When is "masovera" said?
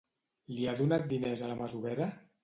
1.59-2.09